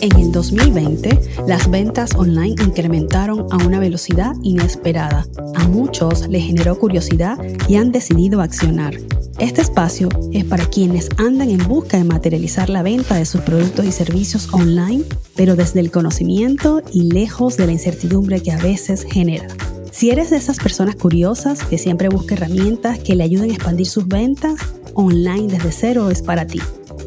[0.00, 5.26] En el 2020, las ventas online incrementaron a una velocidad inesperada.
[5.56, 8.94] A muchos les generó curiosidad y han decidido accionar.
[9.40, 13.84] Este espacio es para quienes andan en busca de materializar la venta de sus productos
[13.84, 15.02] y servicios online,
[15.34, 19.48] pero desde el conocimiento y lejos de la incertidumbre que a veces genera.
[19.94, 23.86] Si eres de esas personas curiosas que siempre busca herramientas que le ayuden a expandir
[23.86, 24.54] sus ventas,
[24.94, 26.60] online desde cero es para ti.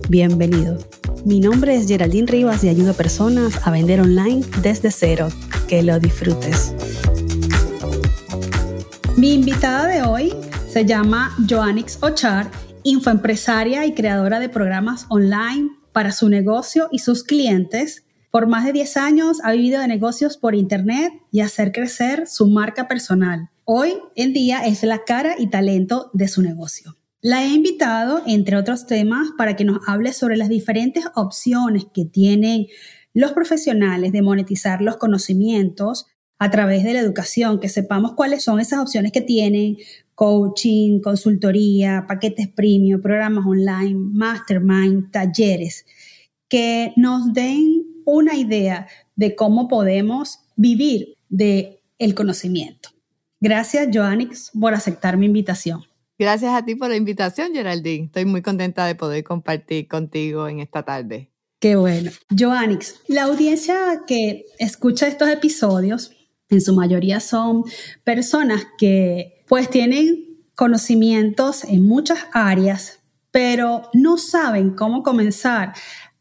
[0.07, 0.77] Bienvenido.
[1.25, 5.27] Mi nombre es Geraldine Rivas y ayudo a personas a vender online desde cero.
[5.67, 6.73] Que lo disfrutes.
[9.17, 10.33] Mi invitada de hoy
[10.71, 12.49] se llama Joannix Ochar,
[12.83, 18.05] infoempresaria y creadora de programas online para su negocio y sus clientes.
[18.31, 22.47] Por más de 10 años ha vivido de negocios por Internet y hacer crecer su
[22.47, 23.49] marca personal.
[23.63, 26.97] Hoy en día es la cara y talento de su negocio.
[27.21, 32.05] La he invitado, entre otros temas, para que nos hable sobre las diferentes opciones que
[32.05, 32.67] tienen
[33.13, 36.05] los profesionales de monetizar los conocimientos
[36.37, 39.77] a través de la educación, que sepamos cuáles son esas opciones que tienen,
[40.13, 45.85] coaching, consultoría, paquetes premium, programas online, mastermind, talleres,
[46.47, 52.89] que nos den una idea de cómo podemos vivir de el conocimiento.
[53.41, 55.83] Gracias, Joannix, por aceptar mi invitación.
[56.17, 58.05] Gracias a ti por la invitación, Geraldine.
[58.05, 61.29] Estoy muy contenta de poder compartir contigo en esta tarde.
[61.59, 62.09] Qué bueno.
[62.29, 66.11] Joannix, la audiencia que escucha estos episodios,
[66.49, 67.65] en su mayoría son
[68.05, 72.99] personas que pues tienen conocimientos en muchas áreas,
[73.31, 75.73] pero no saben cómo comenzar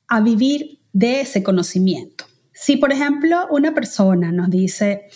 [0.09, 2.25] a vivir de ese conocimiento.
[2.55, 5.09] Si, por ejemplo, una persona nos dice,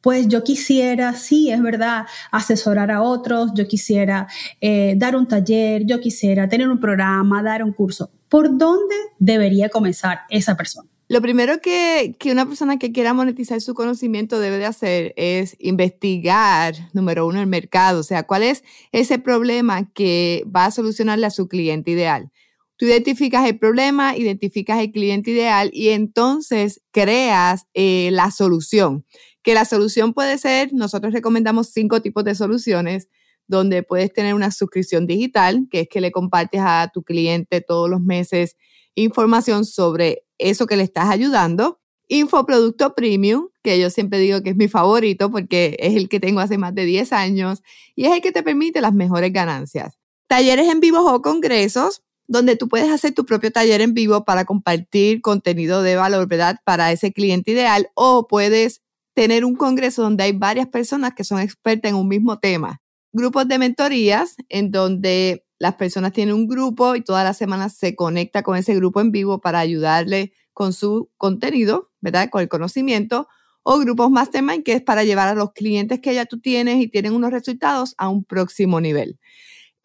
[0.00, 4.28] pues yo quisiera, sí, es verdad, asesorar a otros, yo quisiera
[4.62, 8.10] eh, dar un taller, yo quisiera tener un programa, dar un curso.
[8.30, 10.88] ¿Por dónde debería comenzar esa persona?
[11.06, 15.54] Lo primero que, que, una persona que quiera monetizar su conocimiento debe de hacer es
[15.60, 21.26] investigar, número uno, el mercado, o sea, cuál es ese problema que va a solucionarle
[21.26, 22.30] a su cliente ideal.
[22.76, 29.04] Tú identificas el problema, identificas el cliente ideal y entonces creas eh, la solución
[29.46, 33.08] que la solución puede ser, nosotros recomendamos cinco tipos de soluciones
[33.46, 37.88] donde puedes tener una suscripción digital, que es que le compartes a tu cliente todos
[37.88, 38.56] los meses
[38.96, 41.78] información sobre eso que le estás ayudando.
[42.08, 46.40] Infoproducto Premium, que yo siempre digo que es mi favorito porque es el que tengo
[46.40, 47.62] hace más de 10 años
[47.94, 49.96] y es el que te permite las mejores ganancias.
[50.26, 54.44] Talleres en vivo o congresos, donde tú puedes hacer tu propio taller en vivo para
[54.44, 56.58] compartir contenido de valor, ¿verdad?
[56.64, 58.82] Para ese cliente ideal o puedes
[59.14, 62.82] tener un congreso donde hay varias personas que son expertas en un mismo tema.
[63.12, 67.96] Grupos de mentorías en donde las personas tienen un grupo y todas las semanas se
[67.96, 72.28] conecta con ese grupo en vivo para ayudarle con su contenido, ¿verdad?
[72.30, 73.28] Con el conocimiento.
[73.62, 76.88] O grupos mastermind que es para llevar a los clientes que ya tú tienes y
[76.88, 79.18] tienen unos resultados a un próximo nivel.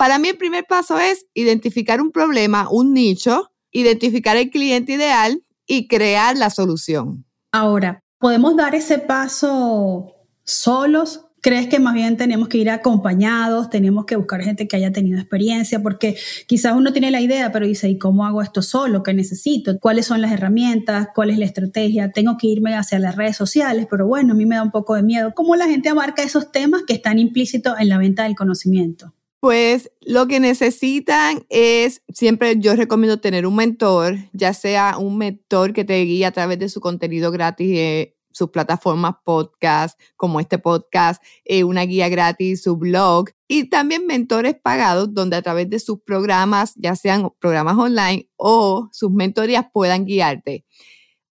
[0.01, 5.43] Para mí el primer paso es identificar un problema, un nicho, identificar el cliente ideal
[5.67, 7.23] y crear la solución.
[7.51, 10.13] Ahora, ¿Podemos dar ese paso
[10.43, 11.25] solos?
[11.41, 13.71] ¿Crees que más bien tenemos que ir acompañados?
[13.71, 16.15] Tenemos que buscar gente que haya tenido experiencia, porque
[16.47, 19.01] quizás uno tiene la idea, pero dice, ¿y cómo hago esto solo?
[19.01, 19.79] ¿Qué necesito?
[19.79, 21.09] ¿Cuáles son las herramientas?
[21.15, 22.11] ¿Cuál es la estrategia?
[22.11, 24.93] Tengo que irme hacia las redes sociales, pero bueno, a mí me da un poco
[24.95, 25.33] de miedo.
[25.35, 29.15] ¿Cómo la gente abarca esos temas que están implícitos en la venta del conocimiento?
[29.41, 35.73] Pues lo que necesitan es, siempre yo recomiendo tener un mentor, ya sea un mentor
[35.73, 40.59] que te guíe a través de su contenido gratis de sus plataformas podcast, como este
[40.59, 45.79] podcast, eh, una guía gratis, su blog, y también mentores pagados, donde a través de
[45.79, 50.65] sus programas, ya sean programas online o sus mentorías, puedan guiarte.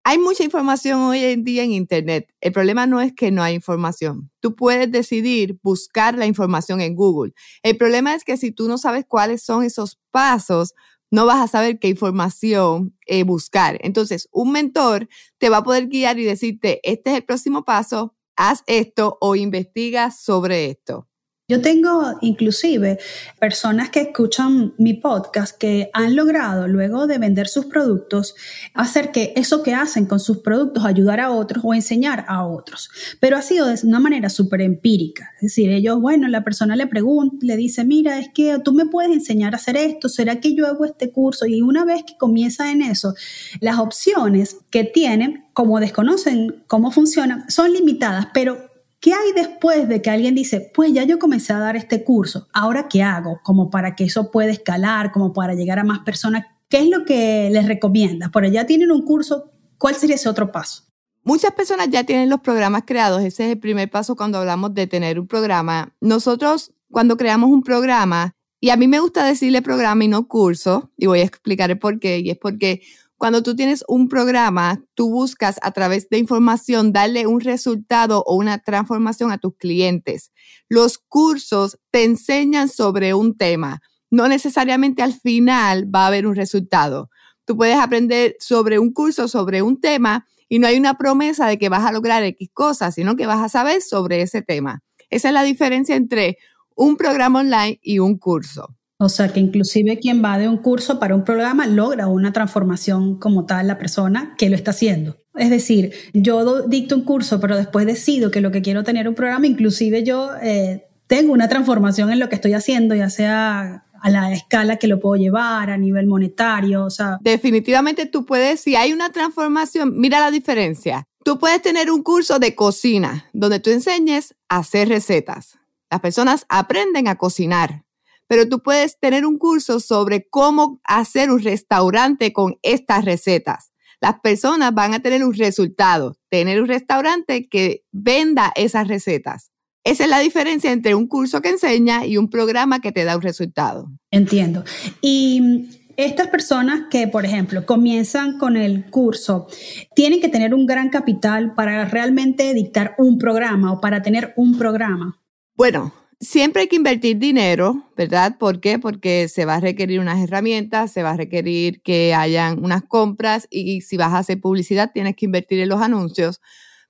[0.03, 2.33] Hay mucha información hoy en día en Internet.
[2.41, 4.31] El problema no es que no hay información.
[4.41, 7.35] Tú puedes decidir buscar la información en Google.
[7.63, 10.75] El problema es que si tú no sabes cuáles son esos pasos,
[11.11, 13.79] no vas a saber qué información eh, buscar.
[13.83, 15.09] Entonces, un mentor
[15.39, 19.37] te va a poder guiar y decirte, este es el próximo paso, haz esto o
[19.37, 21.10] investiga sobre esto.
[21.51, 23.01] Yo tengo inclusive
[23.41, 28.37] personas que escuchan mi podcast que han logrado luego de vender sus productos
[28.73, 32.89] hacer que eso que hacen con sus productos ayudar a otros o enseñar a otros.
[33.19, 35.33] Pero ha sido de una manera súper empírica.
[35.39, 38.87] Es decir, ellos, bueno, la persona le pregunta, le dice, mira, es que tú me
[38.87, 41.47] puedes enseñar a hacer esto, ¿será que yo hago este curso?
[41.47, 43.15] Y una vez que comienza en eso,
[43.59, 48.70] las opciones que tienen, como desconocen cómo funcionan, son limitadas, pero
[49.01, 52.49] ¿Qué hay después de que alguien dice, pues ya yo comencé a dar este curso,
[52.53, 53.41] ahora qué hago?
[53.43, 56.45] Como para que eso pueda escalar, como para llegar a más personas.
[56.69, 58.29] ¿Qué es lo que les recomiendas?
[58.29, 60.85] Por allá tienen un curso, ¿cuál sería ese otro paso?
[61.25, 64.87] Muchas personas ya tienen los programas creados, ese es el primer paso cuando hablamos de
[64.87, 65.95] tener un programa.
[66.03, 70.91] Nosotros, cuando creamos un programa, y a mí me gusta decirle programa y no curso,
[70.99, 72.83] y voy a explicar el por qué, y es porque
[73.21, 78.35] cuando tú tienes un programa, tú buscas a través de información darle un resultado o
[78.35, 80.33] una transformación a tus clientes.
[80.71, 83.83] Los cursos te enseñan sobre un tema.
[84.11, 87.11] No necesariamente al final va a haber un resultado.
[87.45, 91.59] Tú puedes aprender sobre un curso, sobre un tema, y no hay una promesa de
[91.59, 94.83] que vas a lograr X cosas, sino que vas a saber sobre ese tema.
[95.11, 96.39] Esa es la diferencia entre
[96.75, 98.80] un programa online y un curso.
[99.03, 103.19] O sea, que inclusive quien va de un curso para un programa logra una transformación
[103.19, 105.17] como tal la persona que lo está haciendo.
[105.35, 109.15] Es decir, yo dicto un curso, pero después decido que lo que quiero tener un
[109.15, 114.11] programa, inclusive yo eh, tengo una transformación en lo que estoy haciendo, ya sea a
[114.11, 117.17] la escala que lo puedo llevar, a nivel monetario, o sea.
[117.23, 121.05] Definitivamente tú puedes, si hay una transformación, mira la diferencia.
[121.25, 125.59] Tú puedes tener un curso de cocina donde tú enseñes a hacer recetas.
[125.91, 127.85] Las personas aprenden a cocinar
[128.31, 133.73] pero tú puedes tener un curso sobre cómo hacer un restaurante con estas recetas.
[134.01, 139.51] Las personas van a tener un resultado, tener un restaurante que venda esas recetas.
[139.83, 143.17] Esa es la diferencia entre un curso que enseña y un programa que te da
[143.17, 143.91] un resultado.
[144.13, 144.63] Entiendo.
[145.01, 149.49] Y estas personas que, por ejemplo, comienzan con el curso,
[149.97, 154.57] tienen que tener un gran capital para realmente dictar un programa o para tener un
[154.57, 155.21] programa.
[155.57, 158.37] Bueno, siempre hay que invertir dinero, ¿verdad?
[158.39, 158.79] ¿Por qué?
[158.79, 163.49] Porque se va a requerir unas herramientas, se va a requerir que hayan unas compras
[163.51, 166.41] y si vas a hacer publicidad tienes que invertir en los anuncios.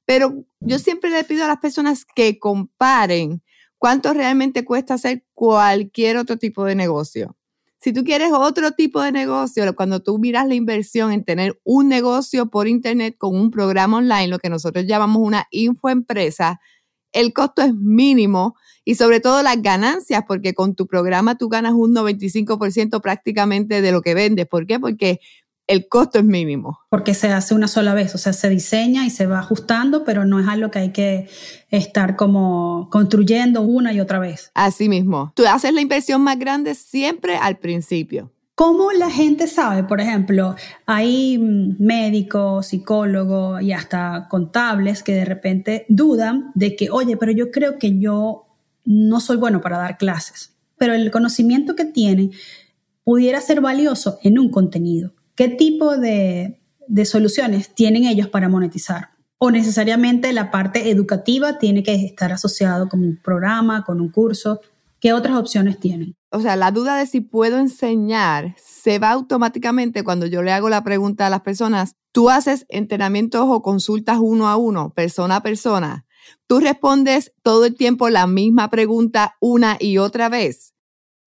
[0.05, 3.43] Pero yo siempre le pido a las personas que comparen
[3.79, 7.37] cuánto realmente cuesta hacer cualquier otro tipo de negocio.
[7.83, 11.89] Si tú quieres otro tipo de negocio, cuando tú miras la inversión en tener un
[11.89, 16.61] negocio por internet con un programa online, lo que nosotros llamamos una infoempresa,
[17.13, 18.55] el costo es mínimo
[18.85, 23.93] y sobre todo las ganancias, porque con tu programa tú ganas un 95% prácticamente de
[23.93, 24.47] lo que vendes.
[24.47, 24.81] ¿Por qué?
[24.81, 25.21] Porque
[25.67, 26.81] el costo es mínimo.
[26.89, 30.25] Porque se hace una sola vez, o sea, se diseña y se va ajustando, pero
[30.25, 31.29] no es algo que hay que
[31.71, 34.51] estar como construyendo una y otra vez.
[34.55, 35.33] Así mismo.
[35.37, 38.33] Tú haces la inversión más grande siempre al principio.
[38.61, 39.85] ¿Cómo la gente sabe?
[39.85, 40.55] Por ejemplo,
[40.85, 47.51] hay médicos, psicólogos y hasta contables que de repente dudan de que, oye, pero yo
[47.51, 48.45] creo que yo
[48.85, 52.33] no soy bueno para dar clases, pero el conocimiento que tienen
[53.03, 55.15] pudiera ser valioso en un contenido.
[55.37, 59.13] ¿Qué tipo de, de soluciones tienen ellos para monetizar?
[59.39, 64.61] O necesariamente la parte educativa tiene que estar asociado con un programa, con un curso.
[65.01, 66.15] ¿Qué otras opciones tienen?
[66.33, 70.69] O sea, la duda de si puedo enseñar se va automáticamente cuando yo le hago
[70.69, 71.97] la pregunta a las personas.
[72.13, 76.07] Tú haces entrenamientos o consultas uno a uno, persona a persona.
[76.47, 80.73] Tú respondes todo el tiempo la misma pregunta una y otra vez.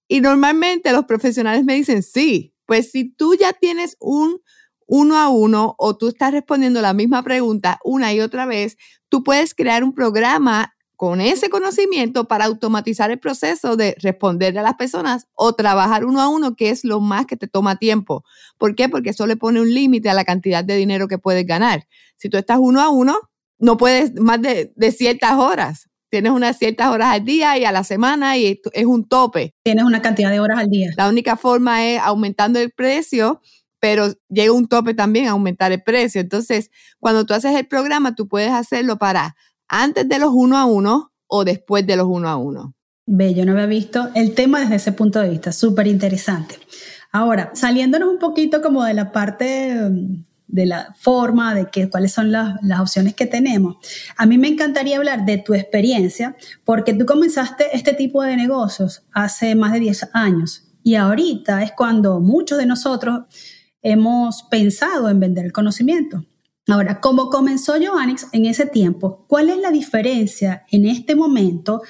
[0.08, 4.42] Y normalmente los profesionales me dicen, sí, pues si tú ya tienes un
[4.86, 8.78] uno a uno o tú estás respondiendo la misma pregunta una y otra vez,
[9.10, 10.73] tú puedes crear un programa
[11.04, 16.22] con ese conocimiento para automatizar el proceso de responderle a las personas o trabajar uno
[16.22, 18.24] a uno, que es lo más que te toma tiempo.
[18.58, 18.88] ¿Por qué?
[18.88, 21.90] Porque eso le pone un límite a la cantidad de dinero que puedes ganar.
[22.16, 23.18] Si tú estás uno a uno,
[23.60, 25.90] no puedes más de, ciertas horas.
[26.10, 29.54] Tienes unas ciertas horas al día y a la semana y es un tope.
[29.62, 30.90] Tienes una cantidad de horas al día.
[30.96, 33.42] La única forma es aumentando el precio,
[33.82, 36.22] pero llega un tope también a aumentar el precio.
[36.22, 39.36] Entonces, cuando tú haces el programa, tú puedes hacerlo para
[39.74, 42.76] antes de los uno a uno o después de los uno a uno.
[43.06, 46.56] Yo no había visto el tema desde ese punto de vista, súper interesante.
[47.12, 49.76] Ahora, saliéndonos un poquito como de la parte
[50.48, 53.78] de la forma, de que, cuáles son las, las, opciones que tenemos.
[54.16, 59.04] A mí me encantaría hablar de tu experiencia, porque tú comenzaste este tipo de negocios
[59.12, 63.22] hace más de 10 años y ahorita es cuando muchos de nosotros
[63.82, 66.24] hemos pensado en vender el conocimiento.
[66.68, 69.26] Ahora, ¿cómo comenzó Joannix en ese tiempo?
[69.28, 71.82] ¿Cuál es la diferencia en este momento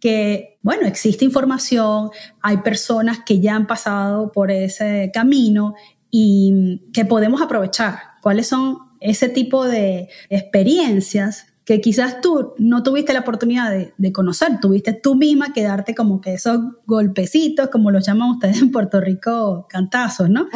[0.00, 2.10] que, bueno, existe información,
[2.42, 5.74] hay personas que ya han pasado por ese camino
[6.10, 7.98] y que podemos aprovechar.
[8.22, 14.60] ¿Cuáles son ese tipo de experiencias que quizás tú no tuviste la oportunidad de, conocer,
[14.60, 19.00] tuviste tú misma que darte como que esos golpecitos, como los llaman ustedes en Puerto
[19.00, 20.46] Rico, cantazos, ¿no?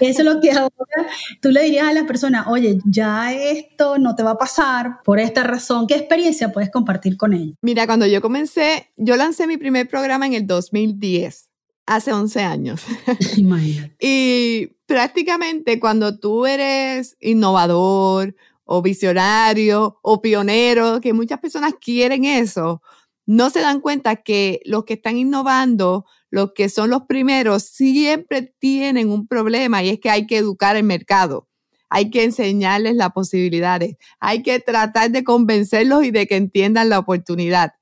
[0.00, 0.72] Eso es lo que ahora
[1.40, 5.20] tú le dirías a las personas, oye, ya esto no te va a pasar por
[5.20, 7.56] esta razón, ¿qué experiencia puedes compartir con ellos?
[7.62, 11.50] Mira, cuando yo comencé, yo lancé mi primer programa en el 2010
[11.86, 12.82] hace 11 años.
[13.36, 13.94] Imagínate.
[14.00, 18.34] y prácticamente cuando tú eres innovador
[18.70, 22.82] o visionario o pionero, que muchas personas quieren eso,
[23.24, 28.54] no se dan cuenta que los que están innovando, los que son los primeros, siempre
[28.58, 31.48] tienen un problema y es que hay que educar el mercado.
[31.88, 33.96] Hay que enseñarles las posibilidades.
[34.20, 37.72] Hay que tratar de convencerlos y de que entiendan la oportunidad.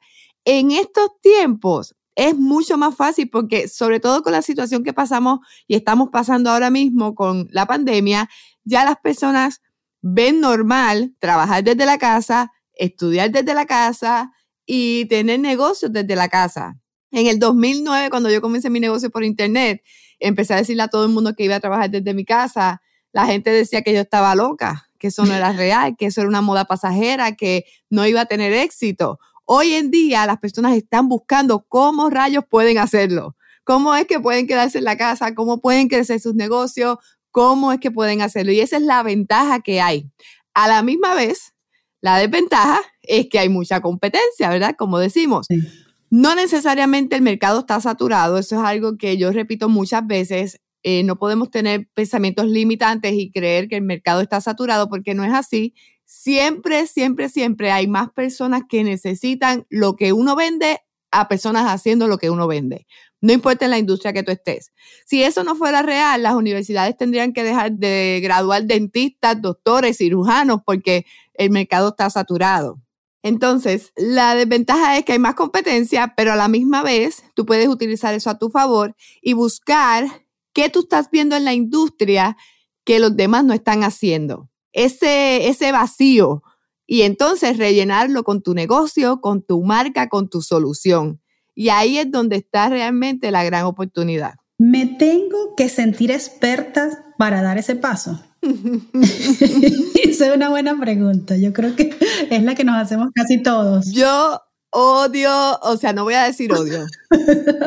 [0.44, 5.40] En estos tiempos es mucho más fácil porque sobre todo con la situación que pasamos
[5.66, 8.28] y estamos pasando ahora mismo con la pandemia,
[8.64, 9.62] ya las personas
[10.08, 14.32] ven normal trabajar desde la casa, estudiar desde la casa
[14.64, 16.78] y tener negocios desde la casa.
[17.10, 19.82] En el 2009, cuando yo comencé mi negocio por internet,
[20.20, 22.82] empecé a decirle a todo el mundo que iba a trabajar desde mi casa.
[23.12, 26.28] La gente decía que yo estaba loca, que eso no era real, que eso era
[26.28, 29.18] una moda pasajera, que no iba a tener éxito.
[29.44, 33.36] Hoy en día las personas están buscando cómo rayos pueden hacerlo.
[33.64, 35.34] ¿Cómo es que pueden quedarse en la casa?
[35.34, 36.98] ¿Cómo pueden crecer sus negocios?
[37.36, 38.50] Cómo es que pueden hacerlo.
[38.50, 40.10] Y esa es la ventaja que hay.
[40.54, 41.52] A la misma vez,
[42.00, 44.74] la desventaja es que hay mucha competencia, ¿verdad?
[44.74, 45.46] Como decimos.
[46.08, 50.62] No necesariamente el mercado está saturado, eso es algo que yo repito muchas veces.
[50.82, 55.22] Eh, no podemos tener pensamientos limitantes y creer que el mercado está saturado porque no
[55.22, 55.74] es así.
[56.06, 60.78] Siempre, siempre, siempre hay más personas que necesitan lo que uno vende
[61.10, 62.86] a personas haciendo lo que uno vende
[63.20, 64.72] no importa en la industria que tú estés.
[65.06, 70.60] Si eso no fuera real, las universidades tendrían que dejar de graduar dentistas, doctores, cirujanos,
[70.64, 72.80] porque el mercado está saturado.
[73.22, 77.66] Entonces, la desventaja es que hay más competencia, pero a la misma vez tú puedes
[77.66, 80.06] utilizar eso a tu favor y buscar
[80.52, 82.36] qué tú estás viendo en la industria
[82.84, 84.48] que los demás no están haciendo.
[84.72, 86.44] Ese, ese vacío.
[86.86, 91.20] Y entonces rellenarlo con tu negocio, con tu marca, con tu solución.
[91.56, 94.34] Y ahí es donde está realmente la gran oportunidad.
[94.58, 98.22] ¿Me tengo que sentir experta para dar ese paso?
[98.42, 101.36] Esa es una buena pregunta.
[101.38, 101.96] Yo creo que
[102.30, 103.90] es la que nos hacemos casi todos.
[103.90, 106.86] Yo odio, o sea, no voy a decir odio.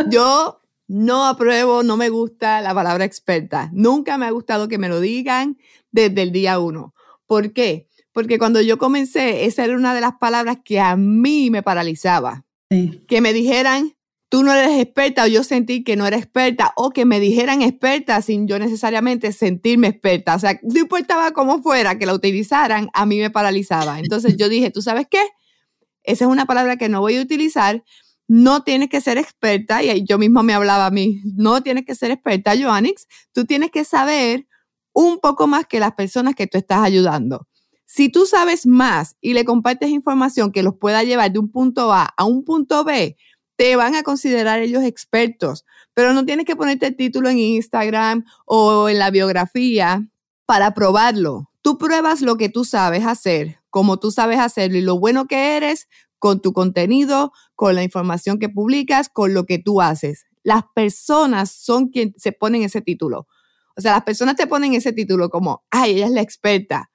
[0.09, 3.71] Yo no apruebo, no me gusta la palabra experta.
[3.73, 5.57] Nunca me ha gustado que me lo digan
[5.91, 6.93] desde el día uno.
[7.25, 7.87] ¿Por qué?
[8.11, 12.45] Porque cuando yo comencé, esa era una de las palabras que a mí me paralizaba.
[13.07, 13.95] Que me dijeran,
[14.29, 17.63] tú no eres experta o yo sentí que no era experta o que me dijeran
[17.63, 20.35] experta sin yo necesariamente sentirme experta.
[20.35, 23.99] O sea, no importaba cómo fuera que la utilizaran, a mí me paralizaba.
[23.99, 25.21] Entonces yo dije, ¿tú sabes qué?
[26.03, 27.83] Esa es una palabra que no voy a utilizar.
[28.27, 31.95] No tienes que ser experta, y yo mismo me hablaba a mí, no tienes que
[31.95, 34.45] ser experta, Joannix, tú tienes que saber
[34.93, 37.47] un poco más que las personas que tú estás ayudando.
[37.91, 41.91] Si tú sabes más y le compartes información que los pueda llevar de un punto
[41.91, 43.17] A a un punto B,
[43.55, 45.65] te van a considerar ellos expertos,
[45.95, 50.07] pero no tienes que ponerte el título en Instagram o en la biografía
[50.45, 51.49] para probarlo.
[51.63, 55.57] Tú pruebas lo que tú sabes hacer, como tú sabes hacerlo y lo bueno que
[55.57, 55.87] eres
[56.19, 60.27] con tu contenido, con la información que publicas, con lo que tú haces.
[60.43, 63.27] Las personas son quienes se ponen ese título.
[63.75, 66.91] O sea, las personas te ponen ese título como, ay, ella es la experta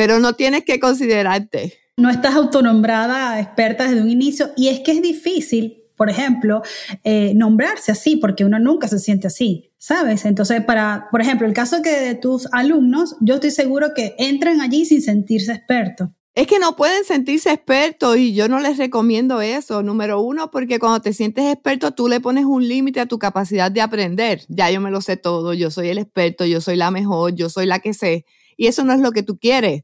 [0.00, 1.74] pero no tienes que considerarte.
[1.98, 6.62] No estás autonombrada experta desde un inicio y es que es difícil por ejemplo,
[7.04, 10.24] eh, nombrarse así, porque uno nunca se siente así, ¿sabes?
[10.24, 14.62] Entonces, para, por ejemplo, el caso que de tus alumnos, yo estoy seguro que entran
[14.62, 16.08] allí sin sentirse expertos.
[16.34, 19.82] Es que no pueden sentirse expertos y yo no les recomiendo eso.
[19.82, 23.70] Número uno, porque cuando te sientes experto, tú le pones un límite a tu capacidad
[23.70, 24.40] de aprender.
[24.48, 27.50] Ya yo me lo sé todo, yo soy el experto, yo soy la mejor, yo
[27.50, 28.24] soy la que sé.
[28.60, 29.80] Y eso no es lo que tú quieres.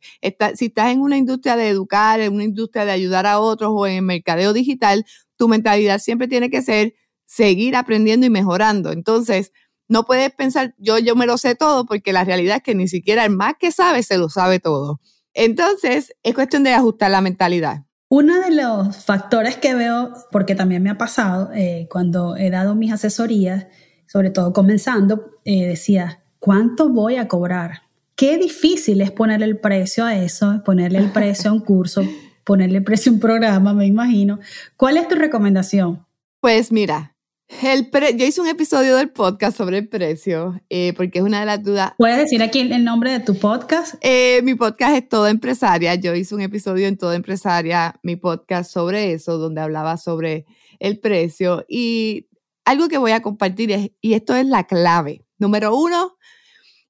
[0.54, 3.87] si estás en una industria de educar, en una industria de ayudar a otros o
[3.87, 5.06] en mercadeo digital,
[5.37, 6.92] tu mentalidad siempre tiene que ser
[7.25, 8.92] seguir aprendiendo y mejorando.
[8.92, 9.50] Entonces,
[9.88, 12.87] no puedes pensar, yo, yo me lo sé todo, porque la realidad es que ni
[12.87, 15.00] siquiera el más que sabe se lo sabe todo.
[15.33, 17.85] Entonces, es cuestión de ajustar la mentalidad.
[18.11, 22.75] Uno de los factores que veo, porque también me ha pasado eh, cuando he dado
[22.75, 23.68] mis asesorías,
[24.06, 27.86] sobre todo comenzando, eh, decía, ¿cuánto voy a cobrar?
[28.17, 32.03] Qué difícil es ponerle el precio a eso, ponerle el precio a un curso,
[32.45, 34.41] ponerle el precio a un programa, me imagino.
[34.79, 36.07] ¿Cuál es tu recomendación?
[36.41, 37.15] Pues mira,
[37.63, 41.47] El yo hice un episodio del podcast sobre el precio, eh, porque es una de
[41.47, 41.93] las dudas.
[41.99, 43.97] ¿Puedes decir aquí el nombre de tu podcast?
[44.01, 45.95] Eh, mi podcast es Toda Empresaria.
[45.97, 50.47] Yo hice un episodio en Toda Empresaria, mi podcast sobre eso, donde hablaba sobre
[50.79, 51.67] el precio.
[51.69, 52.29] Y
[52.65, 55.27] algo que voy a compartir es, y esto es la clave.
[55.39, 56.17] Número uno,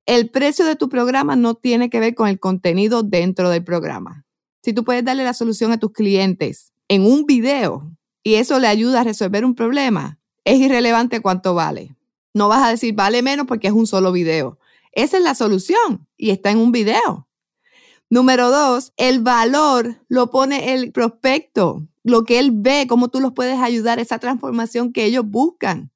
[0.06, 4.24] el precio de tu programa no tiene que ver con el contenido dentro del programa.
[4.62, 7.90] Si tú puedes darle la solución a tus clientes en un video
[8.22, 11.96] y eso le ayuda a resolver un problema, es irrelevante cuánto vale.
[12.32, 14.58] No vas a decir vale menos porque es un solo video.
[14.92, 17.26] Esa es la solución y está en un video.
[18.08, 23.32] Número dos, el valor lo pone el prospecto, lo que él ve, cómo tú los
[23.32, 25.90] puedes ayudar, esa transformación que ellos buscan.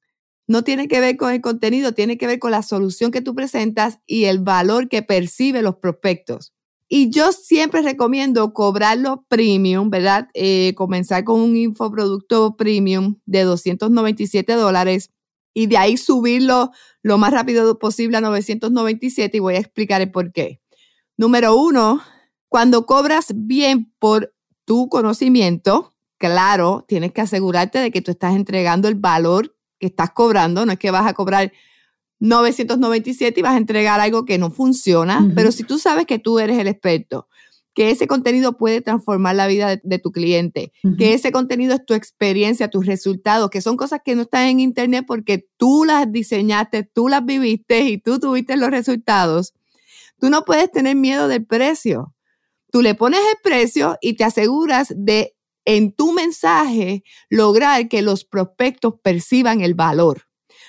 [0.51, 3.33] No tiene que ver con el contenido, tiene que ver con la solución que tú
[3.33, 6.51] presentas y el valor que percibe los prospectos.
[6.89, 10.27] Y yo siempre recomiendo cobrarlo premium, ¿verdad?
[10.33, 15.11] Eh, comenzar con un infoproducto premium de 297 dólares
[15.53, 20.11] y de ahí subirlo lo más rápido posible a 997 y voy a explicar el
[20.11, 20.59] por qué.
[21.15, 22.01] Número uno,
[22.49, 24.33] cuando cobras bien por
[24.65, 30.11] tu conocimiento, claro, tienes que asegurarte de que tú estás entregando el valor que estás
[30.11, 31.51] cobrando, no es que vas a cobrar
[32.19, 36.37] 997 y vas a entregar algo que no funciona, pero si tú sabes que tú
[36.37, 37.27] eres el experto,
[37.73, 41.95] que ese contenido puede transformar la vida de, tu cliente, que ese contenido es tu
[41.95, 46.83] experiencia, tus resultados, que son cosas que no están en internet porque tú las diseñaste,
[46.83, 49.53] tú las viviste y tú tuviste los resultados,
[50.19, 52.13] tú no puedes tener miedo del precio.
[52.71, 58.25] Tú le pones el precio y te aseguras de en tu mensaje lograr que los
[58.25, 60.27] prospectos perciban el valor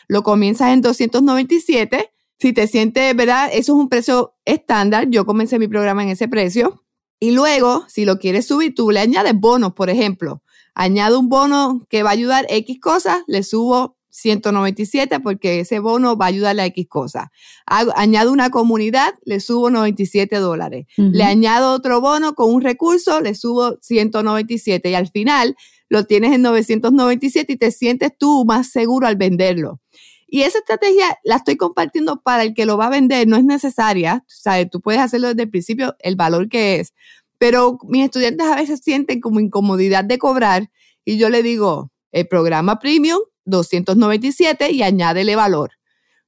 [0.09, 2.13] lo comienzas en 297.
[2.39, 3.49] Si te sientes, ¿verdad?
[3.53, 5.09] Eso es un precio estándar.
[5.09, 6.85] Yo comencé mi programa en ese precio.
[7.21, 10.43] Y luego, si lo quieres subir, tú le añades bonos, por ejemplo.
[10.75, 16.17] Añado un bono que va a ayudar X cosas, le subo 197 porque ese bono
[16.17, 17.29] va a ayudarle a X cosas.
[17.67, 20.87] Añado una comunidad, le subo 97 dólares.
[20.97, 25.57] Le añado otro bono con un recurso, le subo 197 y al final
[25.89, 29.81] lo tienes en 997 y te sientes tú más seguro al venderlo.
[30.27, 33.45] Y esa estrategia la estoy compartiendo para el que lo va a vender, no es
[33.45, 34.69] necesaria, ¿sabes?
[34.71, 36.95] Tú puedes hacerlo desde el principio, el valor que es.
[37.39, 40.71] Pero mis estudiantes a veces sienten como incomodidad de cobrar
[41.05, 45.73] y yo le digo, el programa premium 297 y añádele valor.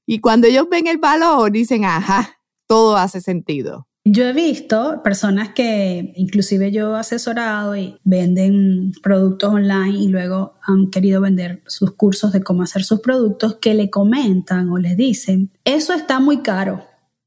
[0.06, 3.86] Y cuando ellos ven el valor, dicen, ajá, todo hace sentido.
[4.06, 10.58] Yo he visto personas que inclusive yo he asesorado y venden productos online y luego
[10.62, 14.98] han querido vender sus cursos de cómo hacer sus productos que le comentan o les
[14.98, 16.84] dicen, eso está muy caro.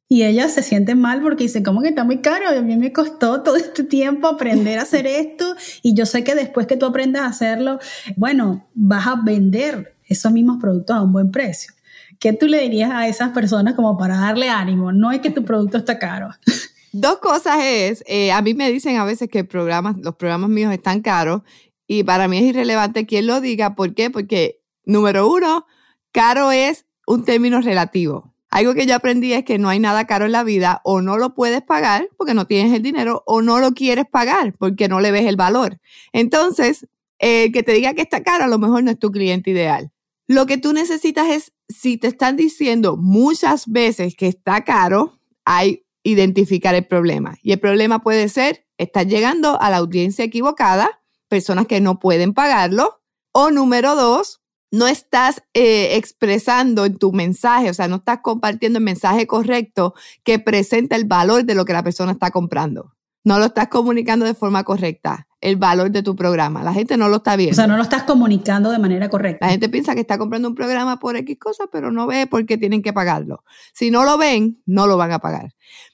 [0.10, 2.48] Y ellas se sienten mal porque dicen, ¿cómo que está muy caro?
[2.48, 6.36] A mí me costó todo este tiempo aprender a hacer esto y yo sé que
[6.36, 7.80] después que tú aprendas a hacerlo,
[8.16, 11.74] bueno, vas a vender esos mismos productos a un buen precio.
[12.20, 14.92] ¿Qué tú le dirías a esas personas como para darle ánimo?
[14.92, 16.30] No es que tu producto está caro.
[16.94, 20.74] Dos cosas es, eh, a mí me dicen a veces que programas, los programas míos
[20.74, 21.42] están caros
[21.86, 23.76] y para mí es irrelevante quién lo diga.
[23.76, 24.10] ¿Por qué?
[24.10, 25.66] Porque, número uno,
[26.12, 28.34] caro es un término relativo.
[28.58, 31.18] Algo que yo aprendí es que no hay nada caro en la vida, o no
[31.18, 35.00] lo puedes pagar porque no tienes el dinero, o no lo quieres pagar porque no
[35.00, 35.80] le ves el valor.
[36.12, 36.88] Entonces,
[37.20, 39.92] el que te diga que está caro a lo mejor no es tu cliente ideal.
[40.26, 45.86] Lo que tú necesitas es, si te están diciendo muchas veces que está caro, hay
[46.02, 47.38] identificar el problema.
[47.44, 52.34] Y el problema puede ser, estás llegando a la audiencia equivocada, personas que no pueden
[52.34, 58.20] pagarlo, o número dos, no estás eh, expresando en tu mensaje, o sea, no estás
[58.22, 62.94] compartiendo el mensaje correcto que presenta el valor de lo que la persona está comprando.
[63.24, 66.64] No lo estás comunicando de forma correcta el valor de tu programa.
[66.64, 67.54] La gente no lo está viendo.
[67.54, 69.46] O sea, no lo estás comunicando de manera correcta.
[69.46, 72.46] La gente piensa que está comprando un programa por X cosas, pero no ve por
[72.46, 73.44] qué tienen que pagarlo.
[73.74, 75.54] Si no lo ven, no lo van a pagar.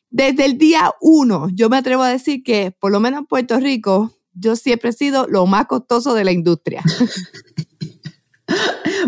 [0.10, 3.60] Desde el día uno, yo me atrevo a decir que, por lo menos en Puerto
[3.60, 6.84] Rico, yo siempre he sido lo más costoso de la industria.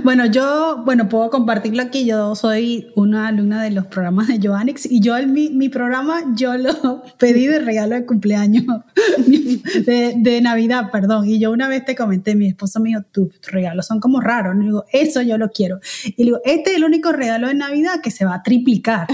[0.05, 2.05] Bueno, yo, bueno, puedo compartirlo aquí.
[2.05, 6.55] Yo soy una alumna de los programas de Joannix y yo mi, mi programa yo
[6.59, 8.65] lo pedí de regalo de cumpleaños,
[9.83, 11.27] de, Navidad, perdón.
[11.27, 14.55] Y yo una vez te comenté, mi esposo me dijo, tus regalos son como raros.
[14.59, 15.79] Y digo, eso yo lo quiero.
[16.05, 19.07] Y digo, este es el único regalo de Navidad que se va a triplicar.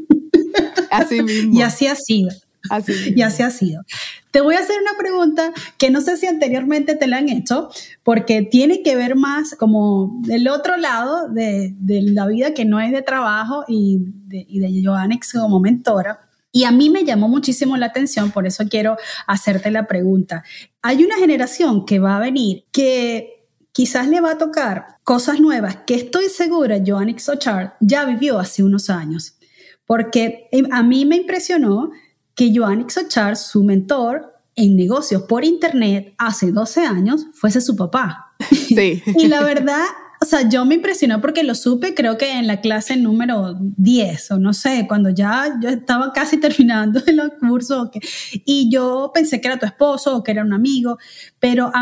[0.90, 1.58] así mismo.
[1.58, 2.28] Y así ha sido.
[3.16, 3.82] Y así ha sido.
[4.30, 7.70] Te voy a hacer una pregunta que no sé si anteriormente te la han hecho,
[8.02, 12.92] porque tiene que ver más como del otro lado de, la vida que no es
[12.92, 16.20] de trabajo y de, y de Joannex como mentora.
[16.52, 20.42] Y a mí me llamó muchísimo la atención, por eso quiero hacerte la pregunta.
[20.80, 23.36] Hay una generación que va a venir que
[23.72, 28.64] quizás le va a tocar cosas nuevas que estoy segura Joanix Sochard ya vivió hace
[28.64, 29.36] unos años.
[29.84, 31.90] Porque eh, a mí me impresionó
[32.36, 38.34] que Joanix Sochard, su mentor en negocios por internet hace 12 años, fuese su papá.
[38.50, 39.02] Sí.
[39.18, 39.84] y la verdad,
[40.20, 44.30] o sea, yo me impresionó porque lo supe, creo que en la clase número 10
[44.32, 47.90] o no sé, cuando ya yo estaba casi terminando el curso
[48.32, 50.98] y yo pensé que era tu esposo o que era un amigo,
[51.38, 51.72] pero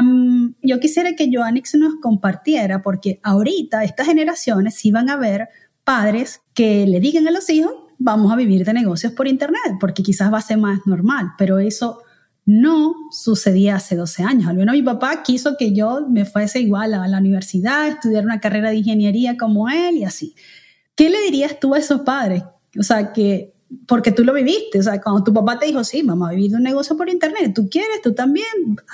[0.63, 5.49] yo quisiera que Joannix nos compartiera porque ahorita estas generaciones sí van a ver
[5.85, 10.03] padres que le digan a los hijos, vamos a vivir de negocios por internet, porque
[10.03, 12.03] quizás va a ser más normal, pero eso
[12.47, 14.49] no sucedía hace 12 años.
[14.49, 18.41] Al menos mi papá quiso que yo me fuese igual a la universidad, estudiar una
[18.41, 20.35] carrera de ingeniería como él y así.
[20.95, 22.45] ¿Qué le dirías tú a esos padres?
[22.79, 23.54] O sea, que,
[23.87, 26.55] porque tú lo viviste, o sea, cuando tu papá te dijo, sí, vamos a vivir
[26.55, 28.47] un negocio por internet, tú quieres, tú también,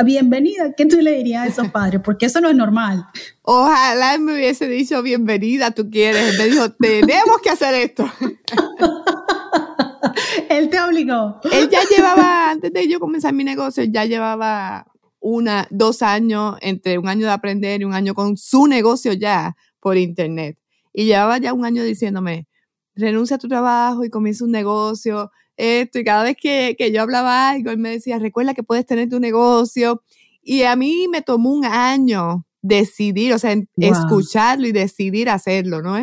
[0.05, 2.01] bienvenida, ¿qué tú le dirías a esos padres?
[2.05, 3.07] Porque eso no es normal.
[3.43, 6.39] Ojalá me hubiese dicho, bienvenida, tú quieres.
[6.39, 8.11] Me dijo, tenemos que hacer esto.
[10.49, 11.41] él te obligó.
[11.53, 14.87] Él ya llevaba, antes de yo comenzar mi negocio, ya llevaba
[15.21, 19.57] una, dos años, entre un año de aprender y un año con su negocio ya
[19.81, 20.59] por internet.
[20.93, 22.49] Y llevaba ya un año diciéndome,
[22.95, 27.03] renuncia a tu trabajo y comienza un negocio, esto, y cada vez que, que yo
[27.03, 30.03] hablaba algo, él me decía, recuerda que puedes tener tu negocio.
[30.43, 35.97] Y a mí me tomó un año decidir, o sea, escucharlo y decidir hacerlo, ¿no?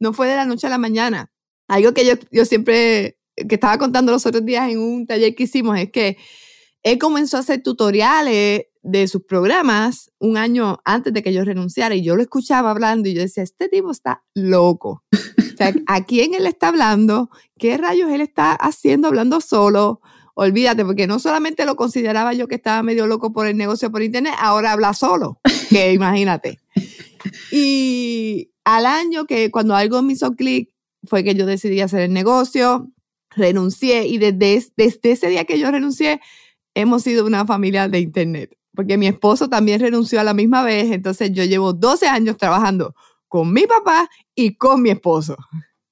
[0.00, 1.30] No fue de la noche a la mañana.
[1.68, 5.44] Algo que yo, yo siempre que estaba contando los otros días en un taller que
[5.44, 6.16] hicimos es que
[6.82, 11.94] él comenzó a hacer tutoriales de sus programas un año antes de que yo renunciara
[11.94, 15.04] y yo lo escuchaba hablando y yo decía, este tipo está loco.
[15.62, 17.30] Sea, ¿a quién él está hablando?
[17.58, 20.00] ¿Qué rayos él está haciendo hablando solo?
[20.34, 24.02] Olvídate, porque no solamente lo consideraba yo que estaba medio loco por el negocio por
[24.02, 26.58] internet, ahora habla solo, que imagínate.
[27.50, 30.70] Y al año que cuando algo me hizo clic
[31.04, 32.90] fue que yo decidí hacer el negocio,
[33.30, 36.20] renuncié y desde, desde ese día que yo renuncié,
[36.74, 40.90] hemos sido una familia de Internet, porque mi esposo también renunció a la misma vez,
[40.90, 42.94] entonces yo llevo 12 años trabajando
[43.32, 45.38] con mi papá y con mi esposo,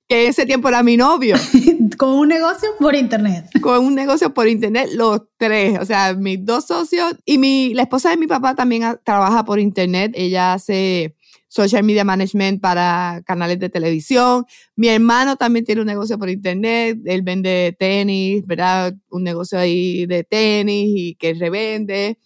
[0.07, 1.37] que ese tiempo era mi novio.
[1.97, 3.47] con un negocio por Internet.
[3.63, 7.85] Con un negocio por Internet, los tres, o sea, mis dos socios y mi, la
[7.85, 11.17] esposa de mi papá también trabaja por Internet, ella hace
[11.49, 14.45] social media management para canales de televisión.
[14.77, 18.95] Mi hermano también tiene un negocio por internet, él vende tenis, ¿verdad?
[19.09, 22.19] Un negocio ahí de tenis y que revende.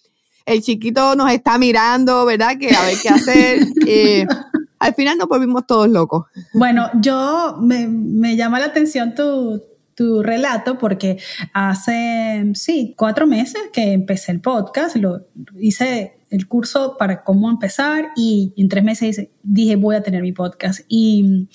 [0.44, 2.59] El chiquito nos está mirando, ¿verdad?
[2.59, 3.61] Que a ver qué hacer.
[3.87, 4.27] Eh,
[4.79, 6.27] al final nos volvimos todos locos.
[6.53, 9.63] Bueno, yo me, me llama la atención tu,
[9.95, 11.19] tu relato porque
[11.53, 15.27] hace, sí, cuatro meses que empecé el podcast, lo
[15.59, 20.33] hice el curso para cómo empezar y en tres meses dije voy a tener mi
[20.33, 21.49] podcast y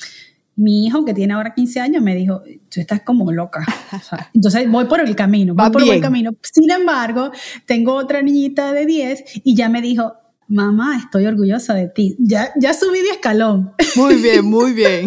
[0.56, 3.66] mi hijo que tiene ahora 15 años me dijo, tú estás como loca.
[4.34, 6.32] entonces voy por el camino, voy por el camino.
[6.42, 7.32] Sin embargo,
[7.66, 10.16] tengo otra niñita de 10 y ya me dijo,
[10.50, 12.18] mamá, estoy orgullosa de ti.
[12.20, 13.74] Ya, ya subí de escalón.
[13.96, 15.06] Muy bien, muy bien.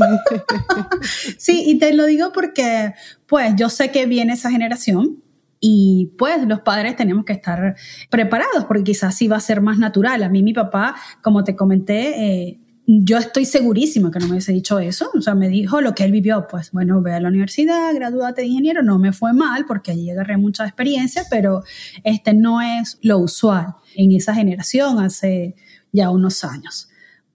[1.37, 2.95] sí, y te lo digo porque,
[3.27, 5.23] pues, yo sé que viene esa generación
[5.65, 7.77] y pues los padres tenemos que estar
[8.11, 10.23] preparados porque quizás sí va a ser más natural.
[10.25, 14.53] A mí mi papá, como te comenté, eh, yo estoy segurísima que no me hubiese
[14.53, 15.11] dicho eso.
[15.15, 16.47] O sea, me dijo lo que él vivió.
[16.49, 18.83] Pues bueno, ve a la universidad, gradúate de ingeniero.
[18.83, 21.63] No me fue mal porque allí agarré mucha experiencia, pero
[22.05, 25.55] este no es lo usual en esa generación hace
[25.93, 26.89] ya unos años.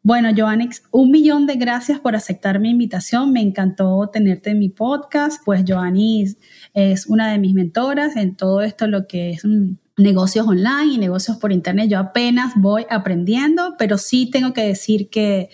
[0.03, 3.33] Bueno, Joannix, un millón de gracias por aceptar mi invitación.
[3.33, 5.41] Me encantó tenerte en mi podcast.
[5.43, 6.37] Pues Joannis
[6.73, 9.43] es una de mis mentoras en todo esto, lo que es
[9.97, 11.89] negocios online y negocios por internet.
[11.89, 15.49] Yo apenas voy aprendiendo, pero sí tengo que decir que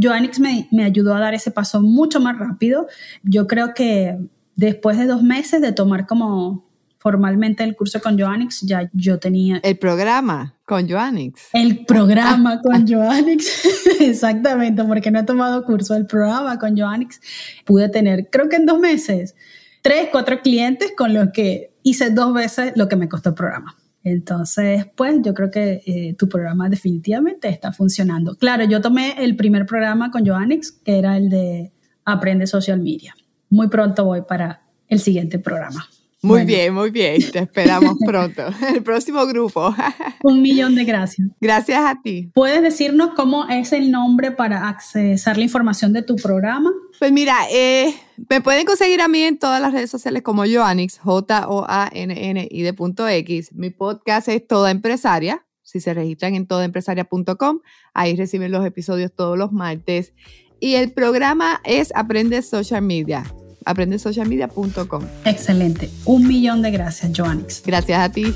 [0.00, 2.86] Joannix me, me ayudó a dar ese paso mucho más rápido.
[3.22, 4.16] Yo creo que
[4.54, 9.58] después de dos meses de tomar como formalmente el curso con Joannix, ya yo tenía...
[9.62, 11.48] El programa con Joannix.
[11.54, 13.64] El programa con Joannix,
[14.00, 17.20] exactamente, porque no he tomado curso, el programa con Joannix.
[17.64, 19.34] Pude tener, creo que en dos meses,
[19.80, 23.79] tres, cuatro clientes con los que hice dos veces lo que me costó el programa.
[24.02, 28.34] Entonces, pues yo creo que eh, tu programa definitivamente está funcionando.
[28.36, 31.72] Claro, yo tomé el primer programa con Joannix, que era el de
[32.04, 33.14] Aprende Social Media.
[33.50, 35.86] Muy pronto voy para el siguiente programa.
[36.22, 37.18] Muy bien, muy bien.
[37.30, 38.42] Te esperamos pronto.
[38.74, 39.74] El próximo grupo.
[40.22, 41.28] Un millón de gracias.
[41.40, 42.30] Gracias a ti.
[42.34, 46.70] ¿Puedes decirnos cómo es el nombre para accesar la información de tu programa?
[46.98, 47.94] Pues mira, eh,
[48.28, 53.08] me pueden conseguir a mí en todas las redes sociales como Joannix, J-O-A-N-N-I de punto
[53.08, 53.52] X.
[53.54, 57.60] Mi podcast es Toda Empresaria Si se registran en todoempresaria.com,
[57.94, 60.12] ahí reciben los episodios todos los martes.
[60.60, 63.24] Y el programa es Aprende Social Media
[63.70, 65.04] aprendesocialmedia.com.
[65.24, 65.90] Excelente.
[66.04, 67.62] Un millón de gracias, Joannix.
[67.64, 68.34] Gracias a ti.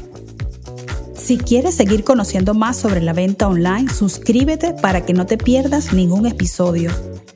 [1.17, 5.93] Si quieres seguir conociendo más sobre la venta online, suscríbete para que no te pierdas
[5.93, 6.91] ningún episodio.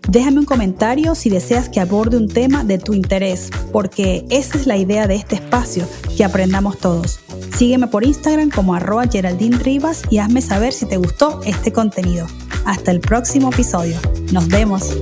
[0.09, 4.67] Déjame un comentario si deseas que aborde un tema de tu interés, porque esa es
[4.67, 7.21] la idea de este espacio, que aprendamos todos.
[7.57, 12.27] Sígueme por Instagram como arroba Geraldine Rivas y hazme saber si te gustó este contenido.
[12.65, 13.97] Hasta el próximo episodio.
[14.33, 14.97] Nos vemos.